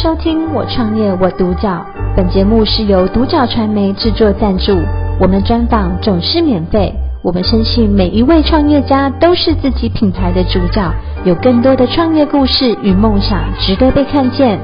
[0.00, 1.84] 收听我创业我独角，
[2.16, 4.78] 本节目是由独角传媒制作赞助，
[5.20, 6.94] 我们专访总是免费。
[7.20, 14.60] 我们深信每一位创业家都是自己品牌的主角，有更多的创业故事与梦想值得被看见。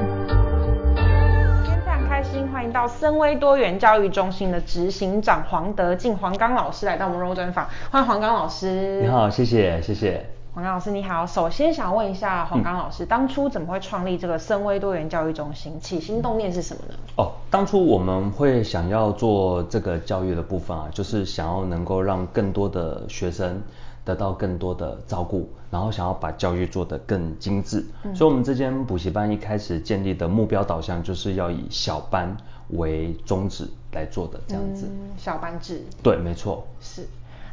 [1.65, 9.01] 今天非常开心，欢迎到森威多元教育中心的执行长黄德进黄刚老师来到我们肉专访，欢迎黄刚老师。
[9.01, 10.34] 你好，谢谢谢谢。
[10.55, 15.77] 黄刚老师你好，首先想问一下黄刚老师，嗯、当初怎么会创立这个深威多元教育中心？
[15.81, 16.95] 起心动念是什么呢？
[17.17, 23.61] 哦，当初我们会想要做这个教育的部分啊，就是想要能够让更多的学生
[24.05, 27.85] 得到更多的照顾，然后想要把教育做得更精致。
[28.03, 32.33] 嗯、所以，我们这间补习班一开始建立的目标导向，就是要以小班
[32.69, 34.85] 为宗旨来做的这样子。
[34.89, 35.83] 嗯、小班制。
[36.01, 36.65] 对，没错。
[36.79, 37.05] 是。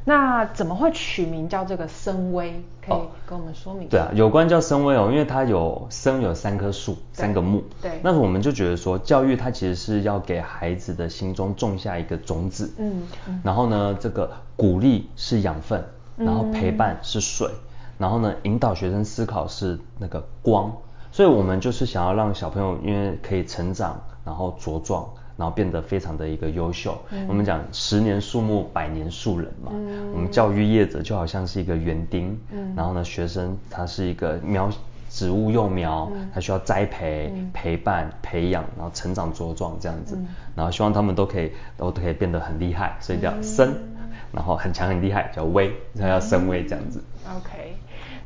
[0.05, 2.63] 那怎么会取名叫这个森威？
[2.85, 3.89] 可以跟我们说明。
[3.89, 7.63] 对啊，有关叫森威哦，因为它有森有三棵树，三个木。
[7.81, 8.01] 对。
[8.03, 12.75] 那我们就觉得说，教育它其实是要给孩子的心中种下一个种子。
[12.79, 13.03] 嗯。
[13.29, 15.85] 嗯，然后呢，这个鼓励是养分，
[16.17, 17.55] 然后陪伴是水，嗯、
[17.99, 20.73] 然后呢，引导学生思考是那个光。
[21.13, 25.09] 所以我们就是想要让小朋友因为可以成长，然后茁壮。
[25.43, 26.97] 然后变得非常的一个优秀。
[27.11, 29.73] 嗯、我们讲十年树木，百年树人嘛。
[29.75, 32.39] 嗯、我们教育业者就好像是一个园丁。
[32.53, 34.71] 嗯、然后呢，学生他是一个苗
[35.11, 40.15] 植物幼苗，嗯、他需要栽培、嗯、陪伴、培养，然后成长茁壮这样子。
[40.17, 43.69] 嗯、然后希望他们都可以都可以变得很厉害，所以叫森。
[43.69, 47.03] 嗯、然后很强很厉害叫威，他要森威这样子。
[47.37, 47.75] OK，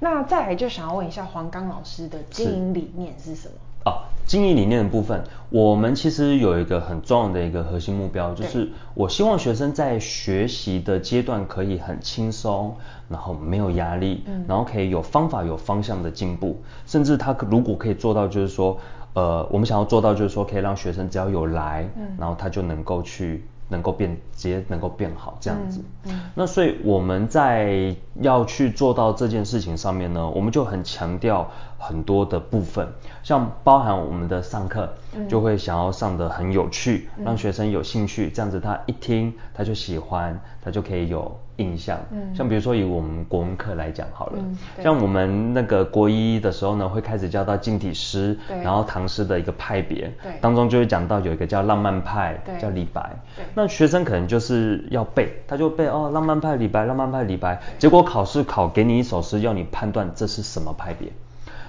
[0.01, 3.55] 那再来就想要问一下黄刚老师的经营理念是什么？
[3.87, 12.75] 哦，经营理念的部分，我们其实有一个很重要的一个核心目标，就是我希望学生在学习的阶段可以很轻松，
[13.09, 18.77] 然后没有压力，嗯，然后可以有方法、有方向的进步，甚至他如果可以做到，就是说，
[19.14, 23.45] 呃，我们想要做到，就是说可以让学生只要有来，嗯，然后他就能够去。
[23.69, 25.81] 能够变，直接能够变好这样子。
[26.05, 26.12] 嗯。
[26.12, 32.87] 嗯，那所以我们在要去做到这件事情上面呢，我们就很强调很多的部分，
[33.23, 34.89] 像包含我们的上课，
[35.29, 41.39] 就会想要上的很有趣，嗯，让学生有兴趣，这样子他一听他就喜欢，他就可以有。
[41.59, 61.11] 印象，嗯，像比如说以我们国文课来讲好了，嗯，像我们那个国一的时候呢，会开始教到近体诗，然后唐诗的一个派别，对，当中就会讲到有一个叫浪漫派，叫李白，对，那学生可能就是要背，他就背哦，浪漫派李白，浪漫派李白，结果考试考给你一首诗，要你判断这是什么派别，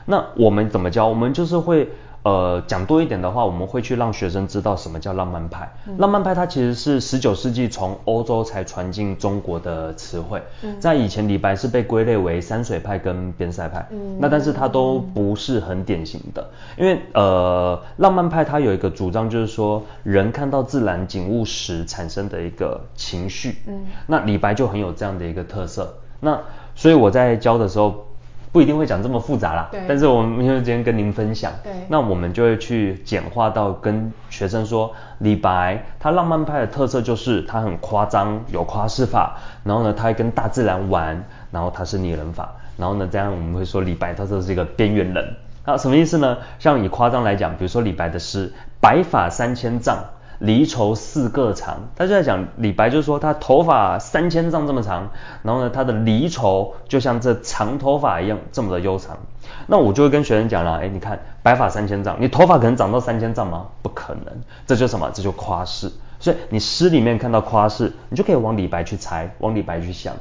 [0.08, 1.08] 那我们怎么教？
[1.08, 1.88] 我们就是会。
[2.24, 5.72] 呃，讲多一点的话，我们会去让学生知道什么叫浪漫派。
[5.88, 10.44] 嗯、浪漫派它其实是十九世纪从欧洲才传进中国的词汇。
[10.62, 13.88] 嗯、在以前，李白是被归类为山水派跟边塞派。
[13.92, 16.46] 嗯、那但是它都不是很典型的，
[16.78, 23.60] 因为呃，浪漫派它有一个主张，就是说人看到自然景物时产生的一个情绪。
[23.68, 23.86] 嗯。
[24.06, 25.94] 那李白就很有这样的一个特色。
[26.20, 26.38] 那
[26.76, 28.04] 所以我在教的时候。
[28.52, 46.38] 不一定会讲这么复杂啦，对但是我们因为今天跟您分享，对那我们就会去简化到跟学生说，李白他浪漫派的特色就是他很夸张，有夸饰法，然后呢，他会跟大自然玩，然后他是拟人法，然后呢，这样我们会说李白他就是一个边缘人，啊，什么意思呢？
[46.60, 49.98] 像以夸张来讲，比如说李白的诗，白发三千丈。
[50.40, 55.10] 离愁四个长，他就在讲李白，就是说他头发三千丈这么长，
[55.44, 59.18] 然后呢，他的离愁就像这长头发一样这么的悠长。
[59.66, 63.68] 那我就会跟学生讲了，哎，你看白发三千丈，你头发可能长到三千丈吗？
[63.82, 64.34] 不可能，
[64.66, 65.10] 这就什么？
[65.14, 65.92] 这就夸饰。
[66.20, 70.16] 所以你诗里面看到夸饰，你就可以往李白去猜，往李白去想。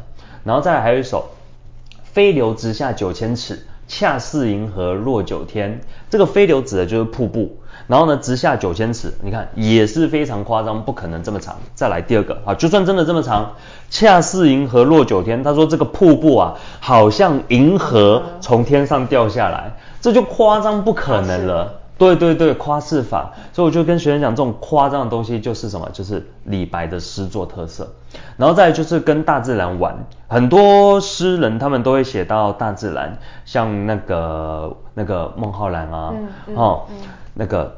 [0.44, 1.26] 然后再来还有一首，
[2.04, 5.80] 飞流直下九千尺，恰似银河落九天。
[6.10, 7.58] 这个飞流指的就是瀑布。
[7.88, 11.54] 然后呢，直下九千尺，你看也是非常夸张，不可能这么长。
[11.76, 13.52] 再来第二个啊，就算真的这么长，
[13.90, 15.44] 恰似银河落九天。
[15.44, 21.80] 他说这个瀑布啊，好像银河从天上掉下来，这就夸张不可能了。
[21.98, 23.32] 对对对，夸饰法。
[23.52, 25.88] 所以我就跟学生讲，这种夸张的东西就是什么？
[25.92, 27.90] 就是李白的诗作特色。
[28.36, 29.96] 然后再来就是跟大自然玩，
[30.28, 36.82] 很多诗人他们都会写到大自然，像那个那个孟浩然啊，嗯嗯、哦。
[36.90, 36.96] 嗯
[37.38, 37.76] 那个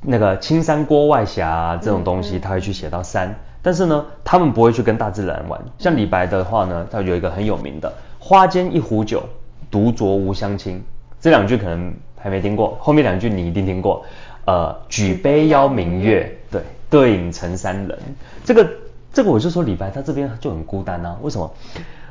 [0.00, 5.60] 那个青山郭外霞、啊、这种东西，他会去写到山，但是呢，他们不会去跟大自然玩。
[5.78, 9.24] 像李白的话呢，他有一个很有名的“花间一壶酒，
[9.68, 10.80] 独酌无相亲”，
[11.20, 14.04] 这两句可能还没听过，后面两句你一定听过。
[14.46, 17.98] 呃，举杯邀明月，对，对影成三人。
[18.44, 18.68] 这个
[19.12, 21.52] 这个我就说李白他这边就很孤单啊，为什么？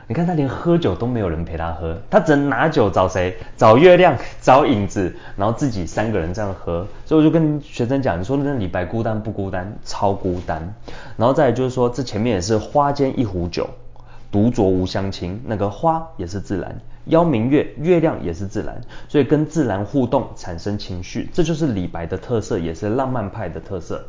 [0.07, 3.36] 你看他连喝酒都没有人陪他喝，他只能拿酒找谁？
[3.57, 6.86] 找月亮，找影子，然后自己三个人这样喝。
[7.06, 9.75] 所以我就跟学生讲，你说那李白孤单不孤单？
[9.84, 10.62] 超孤单。
[11.18, 13.68] 然后再就是说，这前面也是花间一壶酒，
[14.31, 15.42] 独酌无相亲。
[15.44, 24.04] 那个花也是自然，邀明月，月亮也是自然，所以跟自然互动产生情绪，这就是李白的特色，也是浪漫派的特色。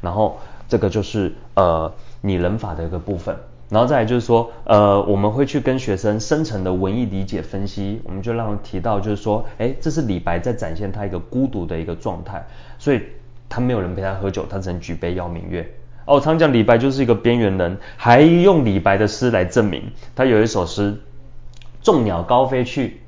[0.00, 0.38] 然后
[0.68, 3.36] 这个就是呃拟人法的一个部分。
[3.68, 12.46] 然后再来就是说，呃，我们会去跟学生深层的文艺理解分析，我们就让提到就是说，哎，这是李白在展现他一个孤独的一个状态，
[12.78, 13.02] 所以
[13.48, 15.68] 他没有人陪他喝酒，他只能举杯邀明月。
[16.04, 19.82] 哦，常讲李白就是一个边缘人，还用李白的诗来证明。
[20.14, 20.96] 他有一首诗：
[21.86, 23.00] 众鸟高飞去，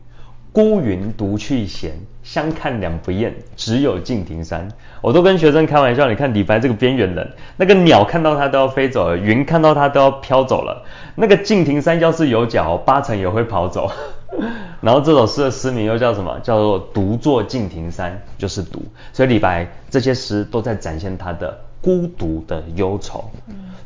[0.52, 1.90] 孤云独去闲。
[2.22, 4.69] 相看两不厌，只有敬亭山。
[5.00, 10.84] 我都跟学生开玩笑，你看李白这个边缘人，那个鸟看到他都要飞走了，云看到他都要飘走了。
[11.16, 13.90] 那个敬亭山要是有脚，八成也会跑走。
[14.80, 16.38] 然后这首诗的诗名又叫什么？
[16.40, 18.80] 叫做独坐敬亭山，就是独。
[19.12, 23.25] 所以李白这些诗都在展现他的孤独的忧愁。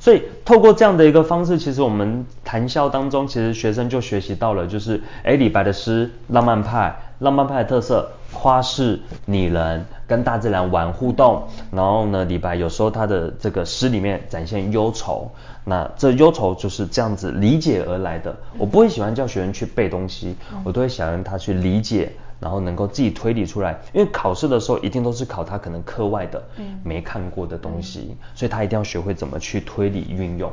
[0.00, 8.10] 所以透过这样的一个方式，其实我们谈笑当中，其实学生就学习到了，就是哎，李白的诗浪漫派，浪漫派的特色。
[8.34, 15.30] 花式拟人，跟大自然玩互动，然后呢，李白有时候他的这个诗里面展现忧愁，
[15.66, 18.34] 那这忧愁就是这样子理解而来的。
[18.56, 20.34] 我不会喜欢叫学生去背东西，
[20.64, 22.10] 我都会想让他去理解，
[22.42, 23.80] 然后能够自己推理出来。
[23.94, 30.52] 因为考试的时候一定都是考他可能课外的，嗯没看过的东西，所以他一定要学会怎么去推理运用。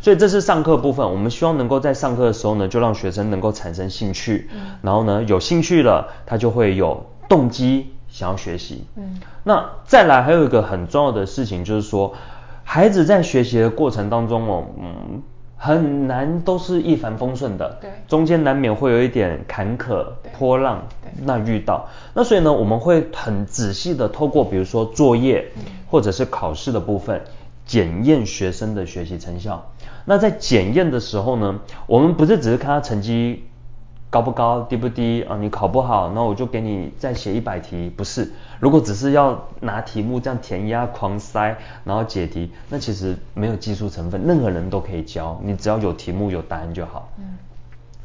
[0.00, 4.48] 所以这是上课部分，我们希望能够在上课的时候呢，就让学生能够产生兴趣，
[4.82, 7.04] 然后呢，有兴趣了，他就会有。
[7.28, 12.14] 动机想要学习，嗯，那再来还有一个很重要的事情，就是说，
[12.62, 15.22] 孩子在学习的过程当中哦，嗯，
[15.56, 20.06] 很难都是一帆风顺的，对，中间难免会有一点坎坷
[20.38, 20.86] 波浪，
[21.24, 25.46] 那遇到，那所以呢，我们会很仔细的透过比如说作业，
[25.90, 27.22] 或者是考试的部分，
[27.64, 29.70] 检验学生的学习成效。
[30.04, 33.44] 那在检验的时候呢，我们不是只是看他成绩。
[34.08, 35.36] 高不高，低不低啊？
[35.38, 37.90] 你考不好，那我就给你再写一百题。
[37.90, 47.08] 不是，如果只是要拿题目这样填鸭狂塞，然后解题，那其实没有技术成分，任何人都可以教，你只要有题目有答案就好。
[47.18, 47.36] 嗯，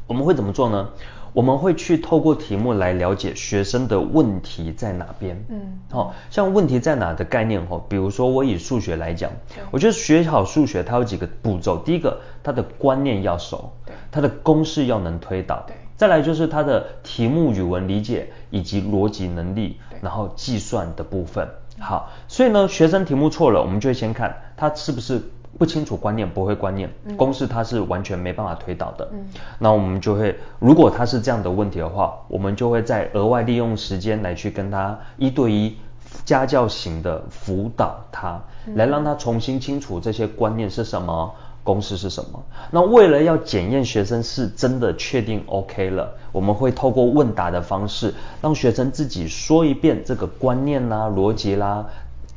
[0.06, 0.88] 我们会怎么做呢？
[1.32, 5.42] 我们会去透过题目来了解学生的问题在哪边。
[5.48, 9.30] 嗯，好，像问题在哪的概念哈，比如说我以数学来讲，
[9.70, 15.74] 我觉得学好数学它有几个步骤，第一个它的观念要熟，对，它的公式要能推导，对。
[16.02, 21.48] 再来就是他的题目语文理解以及逻辑能力，然后计算的部分。
[21.78, 25.22] 好，所以呢，学生题目错了，我们就会先看他是不是
[25.56, 29.08] 不清楚观念，不会观念，公式他是完全没办法推导的。
[29.12, 29.28] 嗯，
[29.60, 35.76] 那我们就会，如果他是这样的问题的话，我们就会再额外利用时间来去跟他一对一
[36.24, 38.42] 家教型的辅导他，
[38.74, 41.32] 来让他重新清楚这些观念是什么。
[41.64, 42.42] 公式是什么？
[42.70, 51.86] 那为了要检验学生是真的确定 OK 了，我们会透过问答的方式，让学生自己说一遍这个观念啦、逻辑啦，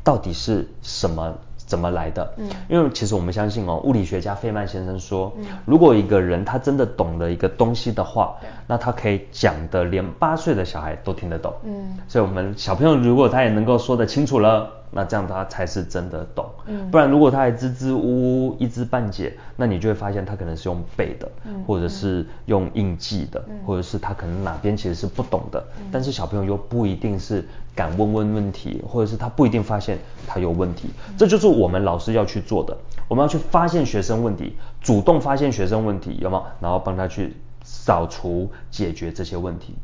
[0.03, 1.33] 到底是什么？
[1.67, 2.31] 怎么来的？
[2.37, 11.51] 嗯，因为其实我们相信哦，物理学家费曼先生说，嗯，如果一个人他真的懂了一个东西的话，嗯，那他可以讲的连八岁的小孩都听得懂。
[11.63, 14.69] 嗯，所以我们小朋友如果他也能够说得清楚了。
[14.97, 32.77] 那这样他才是真的懂，嗯，不然如果他还支支吾吾、一知半解，那你就会发现他可能是用背的，嗯，或者是用印记的，嗯，或者是他可能哪边其实是不懂的，嗯，但是小朋友又不一定是敢问问问题，或者是他不一定发现他有问题，嗯，这就是我们老师要去做的，
[33.09, 36.45] 我们要去发现学生问题，主动发现学生问题，有没有？
[36.61, 37.35] 然后帮他去
[37.65, 39.75] 扫除、解决这些问题。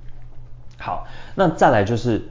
[0.81, 2.21] 好，那再来就是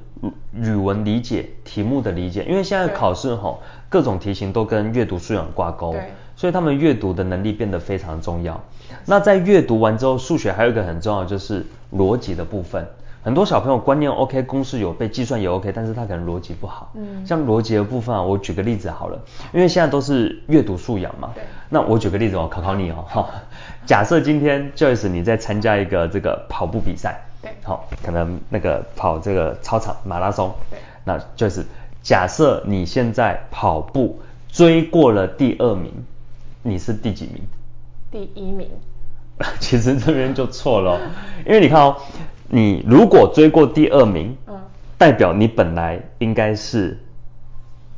[0.52, 5.94] 语文理解题目的理解，因为现在考试吼，各种题型都跟阅读素养挂钩，
[6.34, 8.60] 所以他们阅读的能力变得非常重要。
[9.06, 11.64] 那在阅读完之后，数学还有一个很重要就是
[11.96, 12.86] 逻辑的部分。
[13.22, 16.90] 很多小朋友观念 OK，公式有背，计算也 OK，但是他可能逻辑不好。
[16.94, 19.18] 嗯，像逻辑的部分啊，我举个例子好了，
[19.52, 21.30] 因为现在都是阅读素养嘛。
[21.34, 21.44] 对。
[21.68, 23.28] 那我举个例子哦，考考你哦，哈。
[23.84, 27.20] 假设今天 Joyce 你在参加一个这个跑步比赛。
[27.42, 31.64] 对，好，可能那个跑这个操场马拉松，对，那就是
[32.02, 35.92] 假设你现在跑步追过了第二名，
[36.62, 37.42] 你是第几名？
[38.10, 38.68] 第一名。
[39.58, 41.00] 其实这边就错了，
[41.46, 41.96] 因为你看哦，
[42.48, 44.60] 你如果追过第二名，嗯，
[44.98, 46.98] 代表你本来应该是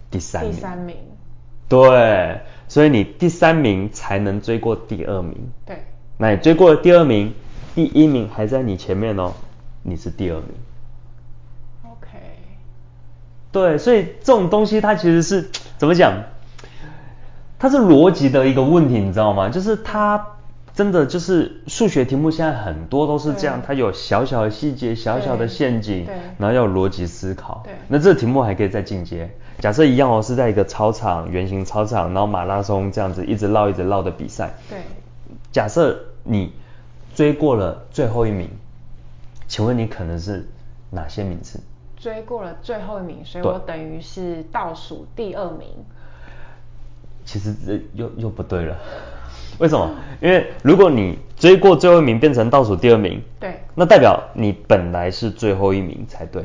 [0.09, 0.53] 第三名。
[0.53, 0.97] 第三名。
[1.69, 5.35] 对，所以你第三名才能追过第二名。
[5.67, 5.83] 对。
[6.17, 7.35] 那你追过了第二名，
[7.75, 9.33] 第一名还在你前面哦，
[9.83, 10.49] 你是第二名。
[11.85, 12.09] OK。
[13.51, 16.15] 对，所以这种东西它其实是怎么讲？
[17.59, 19.49] 它是逻辑的一个问题，你知道吗？
[19.49, 20.27] 就是它
[20.75, 26.07] 真的就是数学题目，现在很多都是这样，它有小小的细节、小小的陷阱，
[26.39, 27.61] 然后要逻辑思考。
[27.65, 29.31] 对，那这个题目还可以再进阶。
[29.61, 34.55] 假设一样哦，是在一个操场、圆形操场，然后马拉松这样子一直绕、一直绕的比赛。
[34.69, 34.79] 对。
[35.53, 36.53] 假设你
[37.15, 38.49] 追过了最后一名，
[39.49, 40.49] 请问你可能是
[40.91, 41.61] 哪些名次？
[41.97, 45.69] 追过了最后一名，所以我等于是倒数第二名。
[47.25, 48.77] 其实这又又不对了，
[49.59, 49.95] 为什么？
[50.21, 56.45] 因为如果你追过最后一名变成倒数第二名，对，那代表你本来是最后一名才对。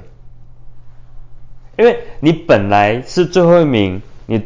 [1.78, 4.44] 因为你本来是最后一名，你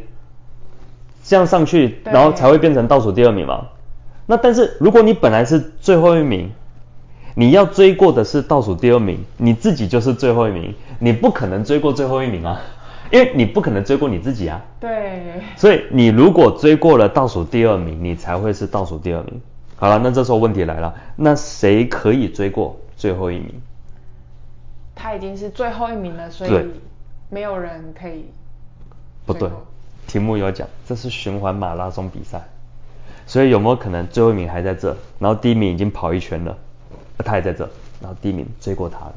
[1.24, 3.68] 这样上去，然后才会变成倒数第二名嘛。
[4.32, 6.50] 那但是如果你本来是最后一名，
[7.36, 12.62] 你要追过的是倒数第二名，你自己就是最后一名，你不可能追过最后一名啊。
[13.12, 19.42] 因为你不可能追过你自己啊，对，所以你如果追过了倒数第二名，你才会是倒数第二名。
[19.76, 23.62] 好了，那这时候问题来了，那谁可以追过最后一名？
[24.96, 26.68] 他已经是最后一名了，所以
[27.30, 28.28] 没有人可以。
[29.26, 29.50] 不对，
[30.08, 32.42] 题目有讲，这是循环马拉松比赛，
[33.32, 36.54] 所以有没有可能最后一名还在这，然后第一名已经跑一圈了，
[37.20, 37.64] 他还在这，
[38.02, 39.14] 然后第一名追过他了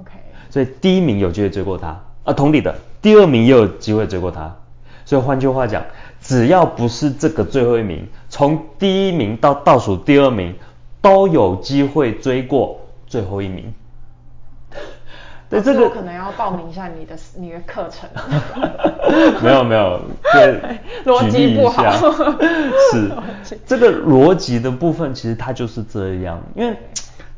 [0.00, 0.10] ？OK，
[0.50, 1.96] 所以第一名有机会追过他。
[2.24, 4.52] 啊，同理的，第二名也有机会追过他，
[5.04, 5.80] 所以换句话讲，
[6.20, 10.52] 只要不是这个最后一名，从第一名到倒数第二名，
[11.00, 13.72] 都有机会追过最后一名。
[15.50, 18.08] 对，这个可能要报名一下你的 你的课程。
[19.42, 20.00] 没 有没有，
[20.32, 20.60] 对，
[21.04, 21.90] 逻辑不好。
[22.92, 26.76] 是，这个逻辑的部分其实它就是这样，因为。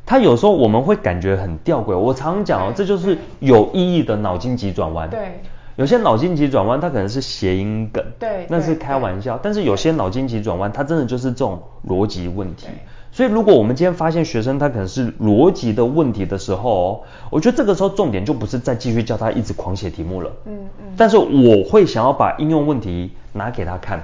[0.05, 5.09] 它有时候我们会感觉很吊诡，我常常讲哦，这就是有意义的脑筋急转弯。
[5.09, 5.39] 对，
[5.77, 9.39] 有些脑筋急转弯它可能是谐音梗，对，那是开玩笑。
[9.41, 12.67] 但是有些脑筋急转弯它真的就是这种逻辑问题。
[13.13, 20.31] 所以如果我们今天发现学生他可能是逻辑的问题的时候哦，我觉得这个时候重点就不是再继续叫他一直狂写题目了。
[20.45, 20.93] 嗯嗯。
[20.97, 24.03] 但是我会想要把应用问题拿给他看，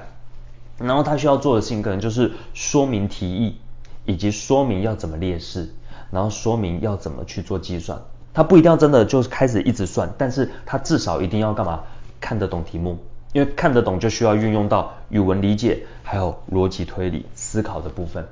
[0.78, 3.56] 然后他需要做的事情可能就是说明题意，
[4.04, 5.68] 以及说明要怎么列式。
[6.12, 7.96] 然后说明要怎么去做计算，
[8.34, 11.82] 他不一定要真的就开始一直算，但是他至少一定要干嘛？
[12.20, 12.98] 看得懂题目，
[13.32, 18.26] 因为看得懂就需要运用到语文理解，还有逻辑推理思考的部分。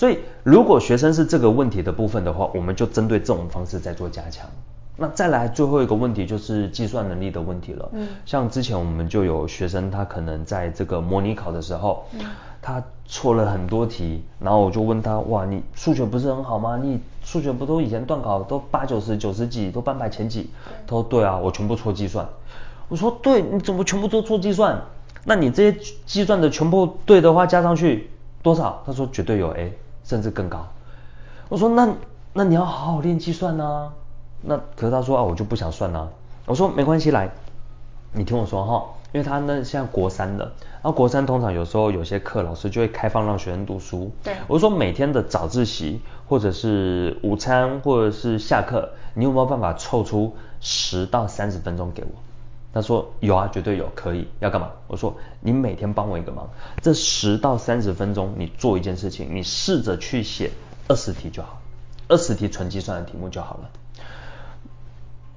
[0.00, 4.48] 所以如果学生是这个问题的部分的话，我们就针对这种方式再做加强。
[4.96, 7.86] 那再来最后一个问题就是计算能力的问题了。
[7.92, 12.20] 嗯，像之前我们就有学生他可能在这个模拟考的时候，嗯。
[12.62, 16.78] 他错了很多题，然后我就问他，哇，你数学不是很好吗？
[16.82, 20.48] 你数学不都以前段考都八九十、九十几，都班排前几？
[20.86, 22.26] 他说对啊，我全部错计算。
[22.88, 24.80] 我说对，你怎么全部都错计算？
[25.24, 28.08] 那你这些计算的全部对的话，加上去
[28.42, 28.82] 多少？
[28.86, 29.72] 他说绝对有 A，
[30.10, 30.66] 甚至更高。
[31.48, 31.88] 我说那
[32.32, 33.92] 那你要好好练计算啊。
[34.42, 36.08] 那可是他说啊，我就不想算啊。
[36.46, 37.30] 我说没关系，来，
[38.12, 38.84] 你听我说哈。
[39.12, 44.10] 因为他那现在国三了，然后国三通常有时候有些课老师就会开放让学生读书。
[44.22, 52.10] 对，我说每天的早自习或者是午餐或者是下课，你有没有办法凑出十到三十分钟给我？
[52.72, 54.28] 他说有啊，绝对有，可以。
[54.38, 54.70] 要干嘛？
[54.86, 56.48] 我说你每天帮我一个忙，
[56.80, 60.50] 这十到三十分钟你做一件事情，你试着去写
[60.88, 61.60] 二十题就好，
[62.08, 63.70] 二十题纯计算的题目就好了。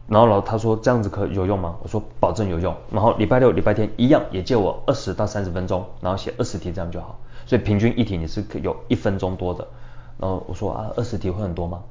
[0.06, 1.76] 然后老他说这样子可有用吗？
[1.82, 2.76] 我说保证有用。
[2.92, 7.18] 然后礼拜六、礼拜天一样也借我二十到三十分钟，然后写二十题这样就好。
[7.46, 9.68] 所以平均一题你是可有一分钟多的。
[10.20, 11.82] 然后我说啊，二十题会很多吗？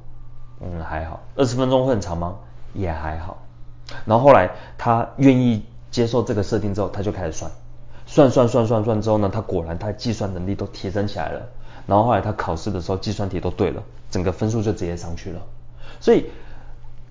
[0.61, 1.19] 嗯，还好。
[1.35, 2.35] 二十分钟会很长吗？
[2.73, 3.42] 也还好。
[4.05, 7.51] 然后后来他愿意接受这个设定之后，他就开始算，
[8.05, 11.41] 算算算算算之后呢，他果然他的计算能力都提升起来了。
[11.87, 15.41] 然后后来他考试的时候计算题都对了，整个分数就直接上去了。
[15.99, 16.25] 所以。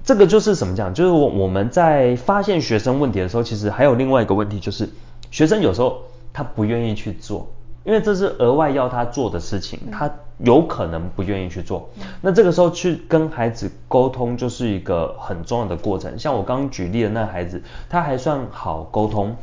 [0.04, 0.92] 这个就是什么讲？
[0.92, 4.90] 就是我我们在发现学生问题的时候，其实还有另外一个问题，就是
[5.30, 6.02] 学生有时候
[6.32, 7.46] 他不愿意去做，
[7.84, 11.88] 因为这是额外要他做的事情，他有可能不愿意去做。
[12.20, 16.18] 那这个时候去跟孩子沟通，就是一个很重要的过程。
[16.18, 19.36] 像我刚刚举例的那孩子，他还算好沟通。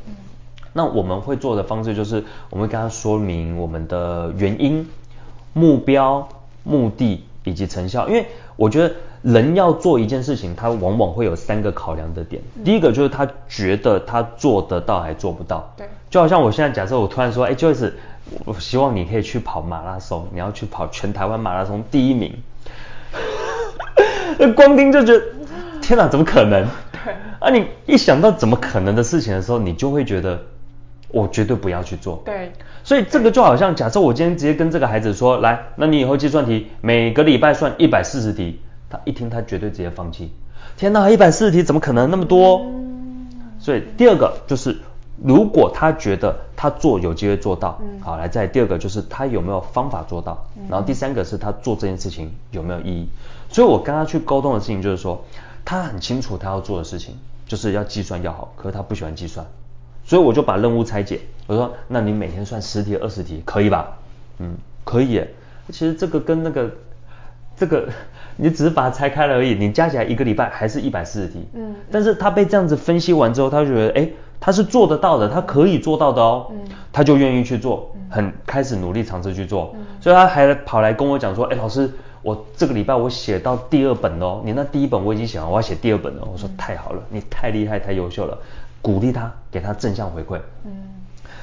[0.73, 4.87] 那我们会做的方式就是，我们会跟他说明我们的原因、
[5.53, 6.27] 目标、
[6.63, 8.93] 目的以及成效，因为我觉得。
[9.21, 12.41] 人要做一件事情，他往往会有三个考量的点。
[12.63, 15.69] 第一个就是他觉得他做得到还做不到。
[15.75, 15.85] 对。
[16.09, 17.91] 就好像我现在假设我突然说，哎，Joyce，
[18.45, 22.33] 我希望你可以去跑马拉松，你要去跑全台湾马拉松第一名。
[24.37, 25.23] 那光听就觉得，
[25.81, 26.67] 天哪，怎么可能？
[26.91, 27.13] 对。
[27.39, 30.39] 啊，你一想到怎么可能的事情的时候，你就会觉得，
[31.09, 32.21] 我绝对不要去做。
[32.25, 32.51] 对。
[32.83, 40.31] 所以这个就好像，假设我今天直接跟这个孩子说，来，那你以后计算题每个礼拜算一百四十题，他一听他绝对直接放弃。
[40.77, 42.61] 天哪，一百四十题怎么可能那么多？
[42.61, 43.27] 嗯。
[43.59, 44.77] 所以第二个就是。
[45.21, 53.09] 如果他觉得他做有机会做到，嗯，好，来再第二个就是他有没有方法做到，嗯，然后第三个是他做这件事情有没有意义。
[53.49, 55.23] 所以我跟他去沟通的事情就是说，
[55.65, 59.45] 他很清楚他要做的事情就是要计算要好，可是他不喜欢计算，
[60.05, 63.97] 所以我就把任务拆解，我说那你每天算十题二十题可以吧？
[64.37, 65.29] 嗯，可以耶。
[65.69, 66.71] 其实这个跟那个
[67.57, 67.89] 这个
[68.37, 74.09] 你只是把它拆开了而已，你加起来一个礼拜还是一百四十题，嗯，但是他被这样子分析完之后，他就觉得哎。
[74.39, 76.59] 他是做得到的，他可以做到的哦，嗯、
[76.93, 81.91] 他就愿意去做，很开始努力尝试去做，嗯、所以他还跑来跟我讲说，哎，老师，
[82.21, 86.27] 我这个礼拜我写到第二本哦，你那第一本我已经写完，我要写第二本了。
[86.31, 88.37] 我说太好了，你太厉害，太优秀了，
[88.81, 90.39] 鼓励他，给他正向回馈。
[90.65, 90.71] 嗯，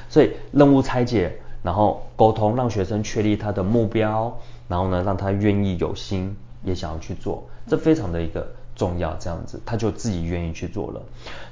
[0.09, 4.35] 所以任务拆解，然后沟通，让学生确立他的目标，
[4.67, 8.47] 然后呢，让他愿意有心也想要去做，这非常的一个。
[8.77, 11.01] 重要这样子，他就自己愿意去做了。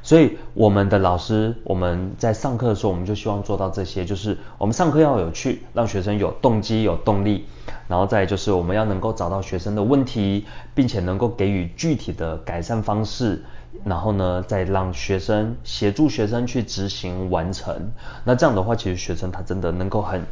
[0.02, 7.46] 所以我们的老师，我们在上课的时候，我们就希望做到这些，就是我们上课要有趣，让学生有动机、有动力。
[7.88, 13.44] 然后再就是我们要能够找到学生的问题，并且能够给予具体的改善方式。
[13.84, 17.92] 然后呢，再让学生协助学生去执行完成。
[18.24, 20.24] 那这样的话，其实学生他真的能够很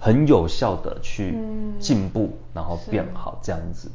[0.00, 1.38] 很有效的去
[1.78, 3.88] 进步，然后变好这样子。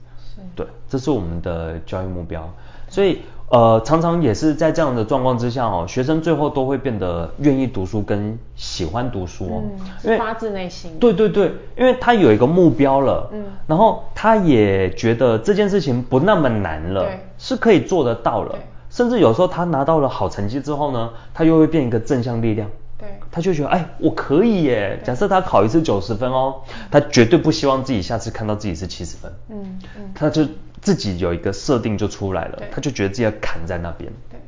[0.56, 2.48] 对，这是我们的教育目标，
[2.90, 10.98] 所以呃，常常也是在这样的状况之下哦，学生最后都会变得愿意读书跟喜欢读书哦，嗯、因为发自内心。
[11.00, 18.56] 对对对，因为他有一个目标了，嗯，然后他也觉得这件事情不那么难了，对，是可以做得到了，
[18.90, 22.70] 甚至有时候他拿到了好成绩之后呢，他又会变一个正向力量。
[23.00, 25.00] 对，他就觉得，哎，我可以耶。
[25.04, 29.32] 假设他考一次九十分哦，他绝对不希望自己下次看到自己是七十分。
[29.50, 30.48] 嗯嗯，他就
[30.82, 34.12] 自己有一个设定就出来了，他就觉得自己要砍在那边。
[34.32, 34.40] 对，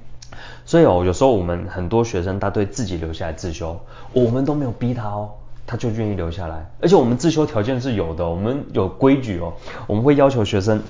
[0.65, 3.79] 所以哦，有时候我们很多学生他对自己留下来自修，
[4.13, 5.29] 我们都没有逼他哦，
[5.67, 6.65] 他就愿意留下来。
[6.81, 9.53] 而且我们自修条件是有的，我们有规矩哦，
[9.85, 10.81] 我们会要求学生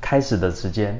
[0.00, 0.98] 开始的时间、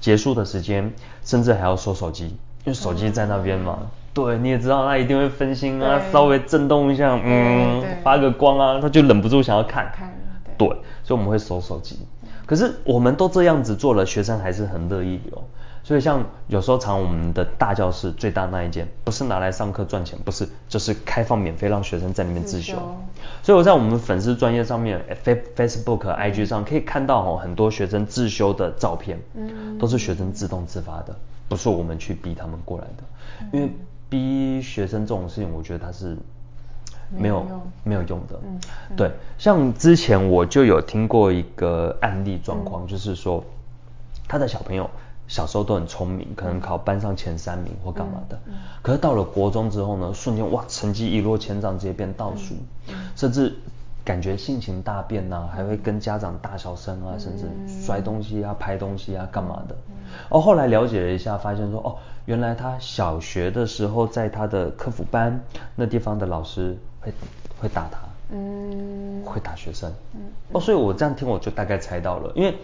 [0.00, 0.92] 结束的时间，
[1.24, 3.78] 甚至还要收手机，因为手机在那边嘛。
[3.80, 9.90] 嗯对，你也知道他一定会分心啊，稍微震动一下，嗯，发个光啊，他就忍不住想要看。
[9.94, 10.12] 看，
[10.58, 11.98] 对，对，所以我们会收手机。
[12.44, 15.42] 可是我们都这样子做了，学生还是很乐意哦。
[15.84, 22.74] 所以像有时候常我们的大教室最大那一间，不是拿来上课赚钱，不是，就是开放免费让学生在里面自修。
[23.42, 31.14] 所以我在我们粉丝专业上面，Facebook、IG 上可以看到哦，很多学生自修的照片，嗯，都是学生自动自发的，
[31.48, 33.04] 不是我们去逼他们过来的，
[33.52, 33.70] 因为。
[34.10, 36.16] 逼学生这种事情，我觉得他是
[37.16, 37.46] 没有
[37.82, 38.38] 没有用，的。
[38.42, 38.60] 嗯，
[38.96, 43.42] 对，像之前我就有听过一个案例状况，嗯、就是说
[44.28, 44.90] 他的小朋友
[45.28, 52.54] 小时候都很聪明，可能考班上前三名或干嘛的，嗯嗯、可是到了国中之后呢，瞬间哇，成绩一落千丈，直接变倒数，
[53.16, 53.56] 甚至。
[54.04, 57.44] 感觉性情大变呐、啊，还会跟家长大小声啊，甚至
[57.84, 59.76] 摔东西啊、拍东西啊，干嘛的？
[60.28, 65.40] 哦，后来了解了一下，发现说，哦，原来他小学的时候在他的课辅班
[65.76, 67.12] 那地方的老师会
[67.60, 67.98] 会打他，
[68.30, 70.20] 嗯，会打学生，嗯，
[70.52, 72.54] 哦，所以我这样听我就大概猜到了，因为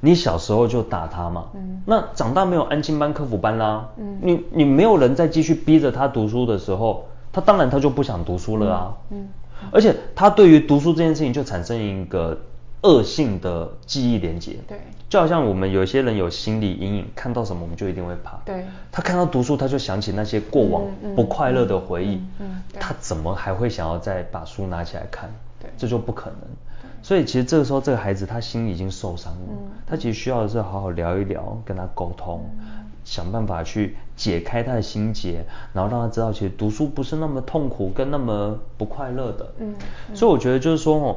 [0.00, 9.20] 你小时候就打他嘛，嗯，那长大没有安亲班、课辅班啦，嗯，你你没有人再继续逼着他读书的时候，他当然他就不想读书了啊，嗯。
[9.20, 9.28] 嗯
[9.70, 12.38] 而且他对于读书这件事情就产生一个
[12.82, 20.84] 恶性的记忆连接，对，就好像我们有些人有心理阴影，看到什么我们就一定会怕，对，他看到读书他就想起那些过往
[21.16, 25.28] 不快乐的回忆，嗯，嗯，嗯，嗯，他怎么还会想要再把书拿起来看？
[25.60, 26.38] 对，这就不可能。
[27.02, 32.44] 所以其实这个时候这个孩子他心已经受伤了，嗯，他其实需要的是好好聊一聊，跟他沟通。
[32.60, 39.46] 嗯想办法去解开他的心结，然后让他知道，其实读书不是那么痛苦跟那么不快乐的。
[39.58, 39.74] 嗯，
[40.10, 41.16] 嗯，所以我觉得就是说哦，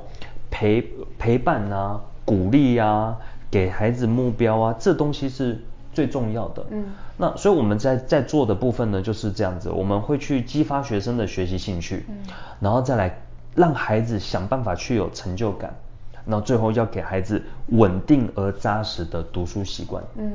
[0.51, 0.87] 陪
[1.17, 3.17] 陪伴啊，鼓励啊，
[3.49, 5.59] 给孩子目标啊，这东西是
[5.91, 6.63] 最重要的。
[6.69, 6.85] 嗯，
[7.17, 12.15] 那所以我们在在做的部分呢，就是这样子，我们会去激发学生的学习兴趣，嗯，
[12.59, 13.19] 然后再来
[13.55, 15.73] 让孩子想办法去有成就感。
[16.25, 20.03] 然后最后要给孩子稳定而扎实的读书习惯。
[20.15, 20.31] 嗯，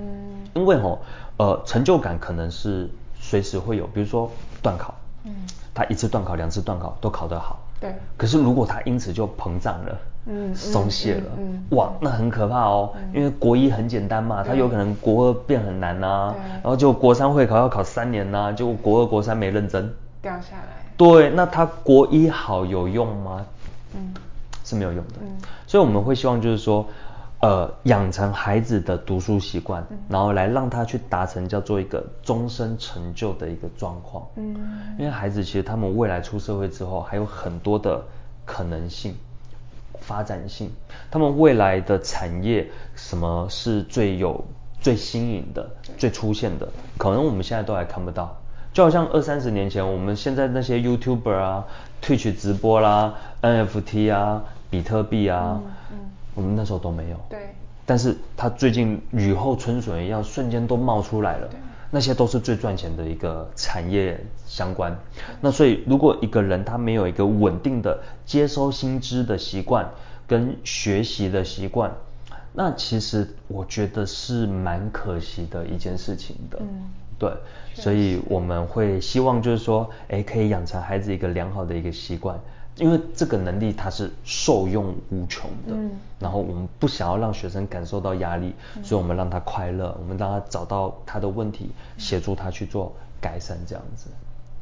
[0.54, 1.00] 因为吼，
[1.36, 2.88] 呃，成就感可能是
[3.20, 4.30] 随时会有，比如说
[4.62, 4.94] 段考，
[5.24, 5.32] 嗯，
[5.74, 7.94] 他一次段考、两次段考都考得好，对。
[8.16, 12.92] 可是如果他因此就膨胀了，嗯，松懈了，嗯，哇，那很可怕哦。
[12.96, 20.84] 嗯、因为国一很简单嘛，他有可能国二变很难呐、啊，然后就国三会考要考三年呐、啊，就国二国三没认真，掉下来。
[20.96, 23.46] 对，那他国一好有用吗？
[23.94, 24.14] 嗯，
[24.66, 25.14] 是没有用的。
[25.22, 26.86] 嗯，所以我们会希望就是说。
[27.38, 34.26] 呃，养成孩子的读书习惯，然后来让他去达成叫做一个终身成就的一个状况。
[34.36, 34.56] 嗯，
[34.98, 38.02] 因为孩子其实他们未来出社会之后还有很多的
[38.46, 39.14] 可能性、
[40.00, 40.70] 发展性，
[41.10, 44.42] 他们未来的产业什么是最有、
[44.80, 48.34] 最新颖的、最出现的，可能我们现在都还看不到。
[48.72, 51.66] 就好像二三十年前，我们现在那些 YouTuber 啊、
[52.02, 55.60] Twitch 直播啦、NFT 啊、比特币啊。
[55.64, 55.98] 嗯嗯
[56.36, 57.54] 我们那时候都没有，对，
[57.86, 61.58] 但是它最近雨后春笋一样，瞬间都冒出来了，对，
[61.90, 64.94] 那些都是最赚钱的一个产业相关。
[65.40, 69.88] 那所以，如果一个人他没有一个稳定的接收新知的习惯
[70.26, 71.90] 跟学习的习惯，
[72.52, 76.58] 那其实我觉得是蛮可惜的一件事情的。
[76.60, 77.32] 嗯，对，
[77.72, 82.38] 所以我们会希望就是说，哎，可以养成孩子一个良好的一个习惯。
[82.76, 94.08] 因为这个能力它是受用无穷的，嗯，然后我们不想要让学生感受到压力，嗯，所以我们让他快乐，我们让他找到他的问题，协助他去做改善，这样子，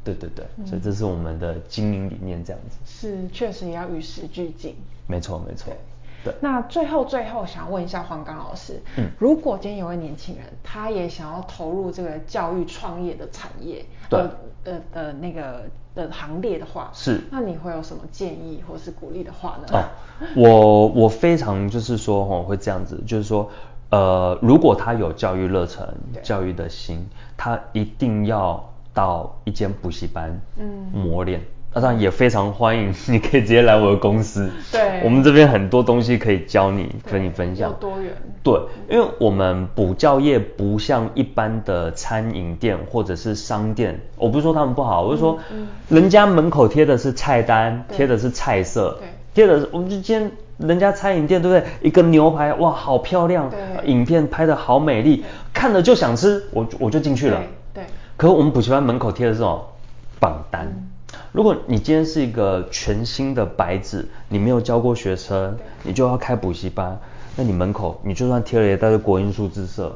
[0.03, 2.77] 对对对，嗯，所以这是我们的经营理念，这样子。
[2.85, 4.75] 是，确实也要与时俱进。
[5.07, 5.73] 没错没错。
[6.25, 6.33] 对。
[6.41, 14.29] 那最后最后想问一下黄刚老师，嗯，如果今天有位年轻人，他也想要投入这个教育创业的产业，对，呃
[14.65, 15.61] 呃呃那个。
[15.95, 19.65] 的行列的话，是，那你会有什么建议或是鼓励的话呢？
[19.71, 19.81] 哦，
[20.35, 23.49] 我我非常就是说哦，会这样子，就是说，
[23.91, 25.87] 呃，如果他有教育热忱、
[26.21, 27.07] 教育的心，
[27.37, 28.61] 他一定要
[28.93, 31.41] 到一间补习班，嗯，磨练。
[31.81, 34.49] 当然也非常欢迎， 你可以直接来我的公司。
[34.71, 37.73] 对，我们这边很多东西可以教你，跟你分享。
[37.79, 38.13] 多元。
[38.41, 38.53] 对，
[38.89, 45.37] 因为我们补教业不像一般的餐饮店或者是商店，我不是说他们不好，我是说，
[45.89, 48.97] 人家门口贴的是菜单，贴的是菜色，
[49.33, 51.69] 贴的是，我们就今天人家餐饮店对不对？
[51.81, 53.51] 一个牛排，哇，好漂亮，
[53.83, 57.41] 影片拍的好美丽，看了就想吃，我我就进去了。
[57.73, 57.83] 对。
[58.15, 59.67] 可是我们补习班门口贴的是什么？
[60.21, 60.71] 榜单。
[61.31, 66.97] 如果你今天是一个全新的白纸，你没有教过学生，你就要开补习班，
[67.35, 69.93] 那你门口你就算贴了一堆国英数字社，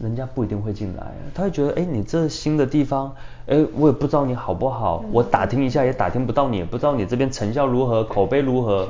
[0.00, 3.12] 人家不一定会进来，他会觉得，哎，你这新的地方，
[3.46, 8.88] 哎，我也不知道你好不好，我打听一下也打听不到你，也不知道你这边成效如何，口碑如何。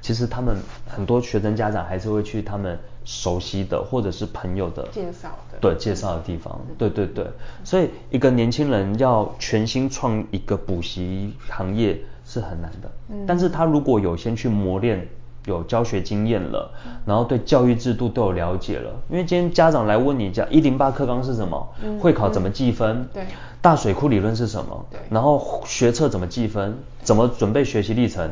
[0.00, 2.76] 其实他们很多学生家长还是会去他们
[3.08, 7.26] 熟悉的或者是朋友的介绍的，对，介绍的地方，对对对。
[7.64, 15.08] 所以一个年轻人要全新创一个补习行业是很难的，嗯，但是他如果有先去磨练。
[15.44, 16.70] 有教学经验了，
[17.06, 18.90] 然后对教育制度都有了解了。
[19.08, 23.22] 因为今天家长来问你讲一零八课纲是什么，嗯、会考怎么计分，嗯、对，
[23.62, 28.30] 大水库理论是什么，对，然后学测怎么计分，怎么准备学习历程，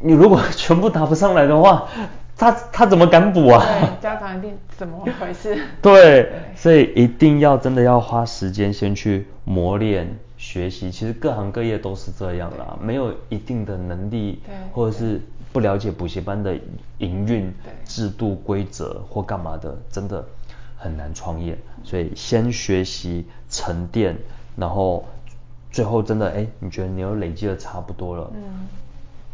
[0.00, 1.88] 你如果全部答不上来的话，
[2.36, 3.64] 他他怎么敢补啊？
[3.64, 5.58] 对，家长一定怎么回事？
[5.82, 10.90] 对，对，所以一定要真的要花时间先去磨练学习。
[10.90, 15.20] 其实各行各业都是这样啦，没有一定的能力，对，或者是。
[15.52, 16.54] 不了解补习班的
[16.98, 17.50] 营运
[17.86, 20.22] 制度规则或干嘛的，真的
[20.76, 21.56] 很难创业。
[21.82, 24.14] 所以先学习沉淀，
[24.54, 25.06] 然后
[25.72, 28.68] 最后真的哎，你觉得你又累积的差不多了，嗯，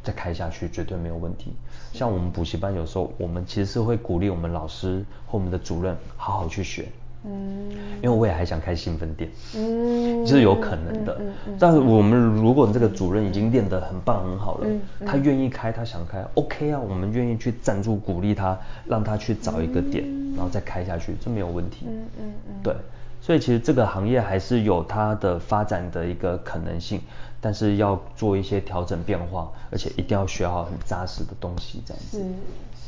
[0.03, 1.53] 再开下去绝对没有问题。
[1.93, 6.87] 像我们补习班有时候，我们其实是会鼓励我们老师和我们的主任好好去学。
[7.25, 7.71] 嗯，
[8.03, 11.17] 因为我也还想开新分店，嗯，这是有可能的。
[11.21, 14.67] 嗯嗯嗯、但是我们如果这个主任已经练得很棒很好了，
[15.07, 21.87] 他愿意开，他想开，OK 啊，我们愿意去赞助鼓励他，让他去找一个点，嗯、然后再开下去，这没有问题。
[21.87, 22.75] 嗯，嗯嗯对，
[23.21, 27.01] 所以其实这个行业还是有它的发展的一个可能性，
[27.43, 32.19] 但是要做一些调整变化，而且一定要学好很扎实的东西，这样子。
[32.19, 32.25] 是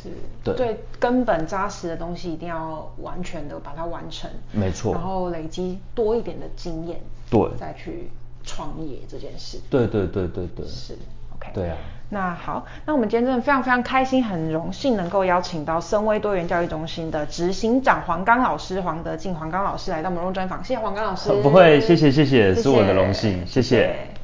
[0.05, 8.11] 是对，最根本扎实的东西一定要完全的把它完成，没错，然后累积多一点的经验，对，再去
[8.45, 9.59] 创业这件事。
[9.69, 10.97] 对对对对对，是
[11.35, 11.51] ，OK。
[11.53, 11.77] 对啊，
[12.11, 21.31] 那好，那我们今天真的非常非常开心，很荣幸能够邀请到深威多元教育中心的执行长黄刚老师黄德进黄刚老师来到我们录专访，谢谢黄刚老师。
[21.43, 23.79] 不会，谢谢谢谢，是我的荣幸，谢谢。
[23.79, 24.24] 谢